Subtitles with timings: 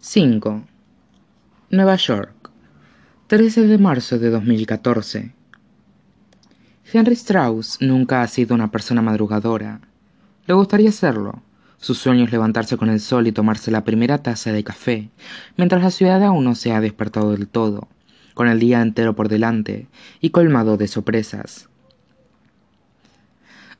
[0.00, 0.62] 5.
[1.70, 2.50] Nueva York,
[3.26, 5.34] 13 de marzo de 2014.
[6.92, 9.80] Henry Strauss nunca ha sido una persona madrugadora.
[10.46, 11.42] Le gustaría serlo.
[11.78, 15.10] Su sueño es levantarse con el sol y tomarse la primera taza de café,
[15.56, 17.88] mientras la ciudad aún no se ha despertado del todo,
[18.34, 19.88] con el día entero por delante
[20.20, 21.68] y colmado de sorpresas.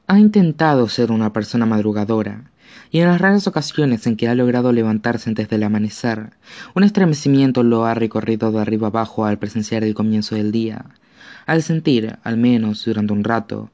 [0.08, 2.50] Ha intentado ser una persona madrugadora,
[2.90, 6.30] y en las raras ocasiones en que ha logrado levantarse antes del amanecer,
[6.74, 10.86] un estremecimiento lo ha recorrido de arriba abajo al presenciar el comienzo del día,
[11.46, 13.70] al sentir, al menos durante un rato,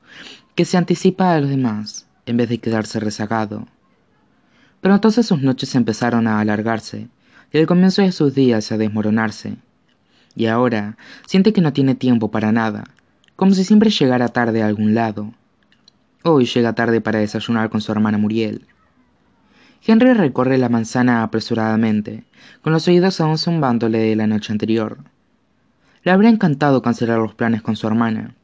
[0.55, 3.66] que se anticipa a los demás, en vez de quedarse rezagado.
[4.80, 7.09] Pero entonces sus noches empezaron a alargarse,
[7.52, 9.57] y el comienzo de sus días a desmoronarse.
[10.37, 12.85] Y ahora siente que no tiene tiempo para nada,
[13.37, 15.33] como si siempre llegara tarde a algún lado.
[16.23, 18.66] Hoy llega tarde para desayunar con su hermana Muriel.
[19.87, 22.24] Henry recorre la manzana apresuradamente,
[22.62, 24.99] con los oídos aún zumbándole de la noche anterior.
[26.02, 28.35] Le habría encantado cancelar los planes con su hermana.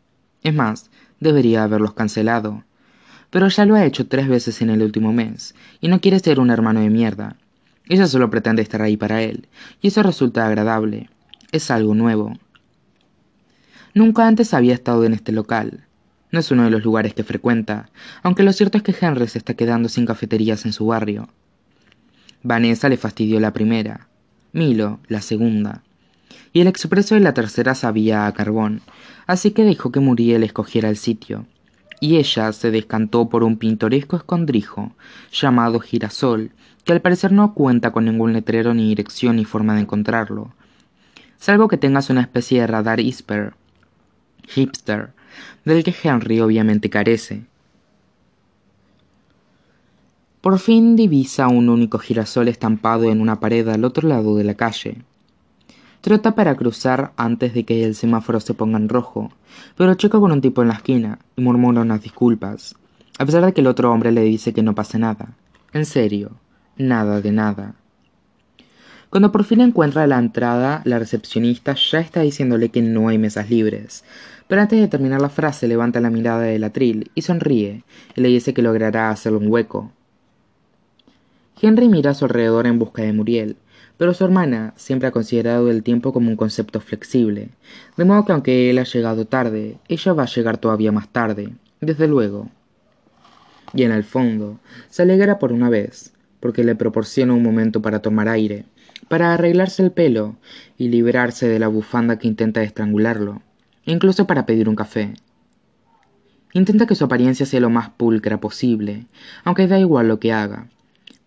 [0.42, 2.64] Es más, debería haberlos cancelado.
[3.30, 6.41] Pero ya lo ha hecho tres veces en el último mes, y no quiere ser
[6.41, 7.36] un hermano de mierda.
[7.88, 9.48] Ella solo pretende estar ahí para él,
[9.80, 11.08] y eso resulta agradable.
[11.52, 12.34] Es algo nuevo.
[13.94, 15.84] Nunca antes había estado en este local.
[16.31, 17.91] No es uno de los lugares que frecuenta,
[18.23, 21.28] aunque lo cierto es que Henry se está quedando sin cafeterías en su barrio.
[22.42, 24.09] Vanessa le fastidió la primera,
[24.53, 25.83] Milo la segunda,
[26.53, 28.81] y el expreso de la tercera sabía a carbón,
[29.27, 31.47] así que dejó que Muriel escogiera el sitio,
[32.01, 34.92] y ella se descantó por un pintoresco escondrijo
[35.33, 36.51] llamado Girasol,
[36.84, 40.55] que al parecer no cuenta con ningún letrero ni dirección ni forma de encontrarlo,
[41.39, 43.53] salvo que tengas una especie de radar hipster,
[44.48, 45.11] hipster
[45.64, 47.45] del que Henry obviamente carece.
[50.41, 54.55] Por fin divisa un único girasol estampado en una pared al otro lado de la
[54.55, 55.03] calle.
[56.01, 59.30] Trota para cruzar antes de que el semáforo se ponga en rojo,
[59.77, 62.74] pero choca con un tipo en la esquina y murmura unas disculpas,
[63.19, 65.35] a pesar de que el otro hombre le dice que no pasa nada.
[65.74, 66.30] En serio,
[66.79, 67.74] nada de nada.
[69.10, 73.50] Cuando por fin encuentra la entrada, la recepcionista ya está diciéndole que no hay mesas
[73.50, 74.04] libres,
[74.46, 77.82] pero antes de terminar la frase levanta la mirada del atril y sonríe,
[78.14, 79.90] y le dice que logrará hacerle un hueco.
[81.60, 83.56] Henry mira a su alrededor en busca de Muriel,
[83.98, 87.48] pero su hermana siempre ha considerado el tiempo como un concepto flexible,
[87.96, 91.52] de modo que aunque él ha llegado tarde, ella va a llegar todavía más tarde,
[91.80, 92.48] desde luego.
[93.74, 98.00] Y en el fondo, se alegra por una vez, porque le proporciona un momento para
[98.00, 98.64] tomar aire,
[99.08, 100.36] para arreglarse el pelo
[100.78, 103.42] y librarse de la bufanda que intenta estrangularlo
[103.84, 105.14] incluso para pedir un café.
[106.52, 109.06] Intenta que su apariencia sea lo más pulcra posible,
[109.44, 110.68] aunque da igual lo que haga,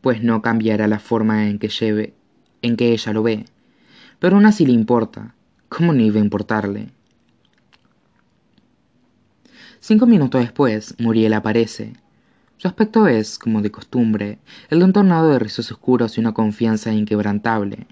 [0.01, 2.13] pues no cambiará la forma en que lleve,
[2.61, 3.45] en que ella lo ve.
[4.19, 5.33] Pero aún así le importa.
[5.69, 6.89] ¿Cómo no iba a importarle?
[9.79, 11.93] Cinco minutos después, Muriel aparece.
[12.63, 16.33] Su aspecto es, como de costumbre, el de un tornado de rizos oscuros y una
[16.33, 17.87] confianza inquebrantable.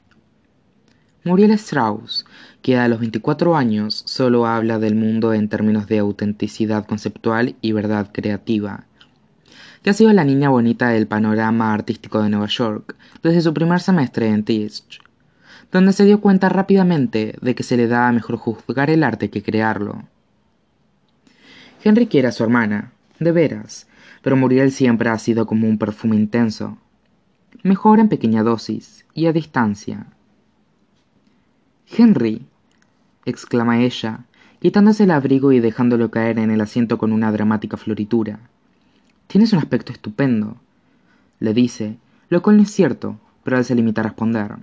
[1.25, 2.25] Muriel Strauss,
[2.61, 7.73] que a los 24 años solo habla del mundo en términos de autenticidad conceptual y
[7.73, 8.85] verdad creativa,
[9.83, 13.81] que ha sido la niña bonita del panorama artístico de Nueva York desde su primer
[13.81, 15.01] semestre en Tisch,
[15.69, 19.43] donde se dio cuenta rápidamente de que se le da mejor juzgar el arte que
[19.43, 20.05] crearlo.
[21.83, 23.87] Henry quiere a su hermana, de veras,
[24.21, 26.77] pero Muriel siempre ha sido como un perfume intenso,
[27.63, 30.07] mejor en pequeña dosis y a distancia
[31.97, 32.45] Henry,
[33.25, 34.25] exclama ella,
[34.61, 38.39] quitándose el abrigo y dejándolo caer en el asiento con una dramática floritura.
[39.27, 40.57] Tienes un aspecto estupendo,
[41.39, 41.97] le dice,
[42.29, 44.55] lo cual no es cierto, pero él se limita a responder.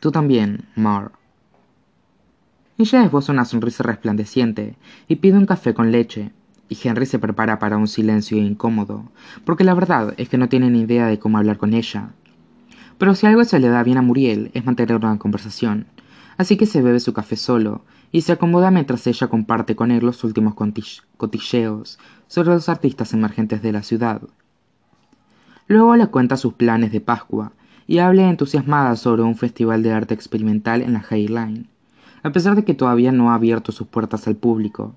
[0.00, 1.12] Tú también, Mar.
[2.78, 4.74] Ella esboza una sonrisa resplandeciente
[5.06, 6.32] y pide un café con leche,
[6.68, 9.10] y Henry se prepara para un silencio incómodo,
[9.44, 12.10] porque la verdad es que no tiene ni idea de cómo hablar con ella.
[12.98, 15.86] Pero si algo se le da bien a Muriel es mantener una conversación,
[16.36, 20.04] así que se bebe su café solo y se acomoda mientras ella comparte con él
[20.04, 20.54] los últimos
[21.16, 24.22] cotilleos sobre los artistas emergentes de la ciudad.
[25.66, 27.52] Luego le cuenta sus planes de Pascua
[27.86, 31.66] y habla entusiasmada sobre un festival de arte experimental en la High Line,
[32.22, 34.94] a pesar de que todavía no ha abierto sus puertas al público.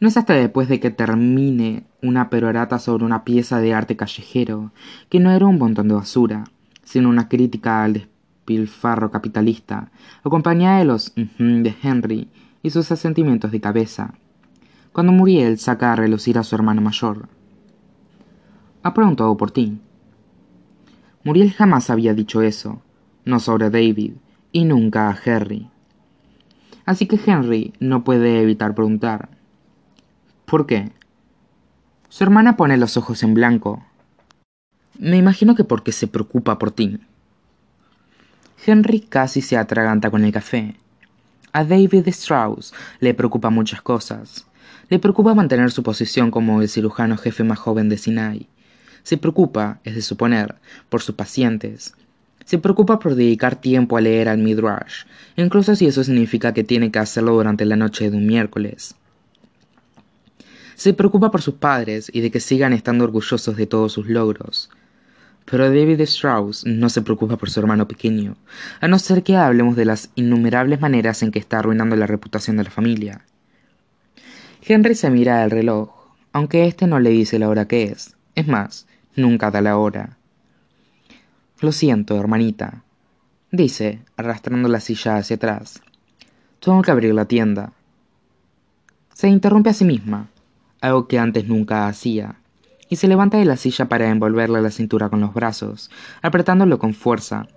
[0.00, 4.72] No es hasta después de que termine una perorata sobre una pieza de arte callejero,
[5.08, 6.44] que no era un montón de basura,
[6.82, 9.90] sino una crítica al despilfarro capitalista,
[10.22, 12.28] acompañada de los de Henry
[12.62, 14.14] y sus asentimientos de cabeza,
[14.92, 17.28] cuando Muriel saca a relucir a su hermano mayor.
[18.82, 19.78] Ha preguntado por ti.
[21.24, 22.82] Muriel jamás había dicho eso,
[23.24, 24.14] no sobre David,
[24.52, 25.70] y nunca a Henry.
[26.84, 29.30] Así que Henry no puede evitar preguntar.
[30.54, 30.92] ¿Por qué?
[32.08, 33.84] Su hermana pone los ojos en blanco.
[34.96, 37.00] Me imagino que porque se preocupa por ti.
[38.64, 40.76] Henry casi se atraganta con el café.
[41.52, 44.46] A David Strauss le preocupa muchas cosas.
[44.90, 48.46] Le preocupa mantener su posición como el cirujano jefe más joven de Sinai.
[49.02, 50.54] Se preocupa, es de suponer,
[50.88, 51.94] por sus pacientes.
[52.44, 55.02] Se preocupa por dedicar tiempo a leer al Midrash,
[55.34, 58.94] incluso si eso significa que tiene que hacerlo durante la noche de un miércoles.
[60.74, 64.70] Se preocupa por sus padres y de que sigan estando orgullosos de todos sus logros.
[65.44, 68.36] Pero David Strauss no se preocupa por su hermano pequeño,
[68.80, 72.56] a no ser que hablemos de las innumerables maneras en que está arruinando la reputación
[72.56, 73.24] de la familia.
[74.62, 75.90] Henry se mira al reloj,
[76.32, 78.16] aunque éste no le dice la hora que es.
[78.34, 80.16] Es más, nunca da la hora.
[81.60, 82.82] Lo siento, hermanita,
[83.50, 85.82] dice, arrastrando la silla hacia atrás.
[86.60, 87.72] Tengo que abrir la tienda.
[89.12, 90.28] Se interrumpe a sí misma,
[90.84, 92.36] algo que antes nunca hacía,
[92.90, 95.90] y se levanta de la silla para envolverle la cintura con los brazos,
[96.20, 97.48] apretándolo con fuerza.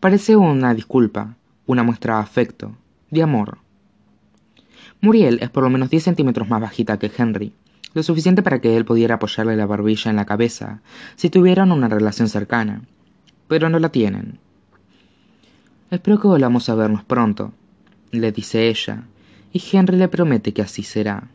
[0.00, 2.76] Parece una disculpa, una muestra de afecto,
[3.10, 3.58] de amor.
[5.02, 7.52] Muriel es por lo menos diez centímetros más bajita que Henry,
[7.92, 10.80] lo suficiente para que él pudiera apoyarle la barbilla en la cabeza
[11.16, 12.82] si tuvieran una relación cercana,
[13.48, 14.38] pero no la tienen.
[15.90, 17.52] Espero que volvamos a vernos pronto,
[18.12, 19.04] le dice ella,
[19.52, 21.28] y Henry le promete que así será.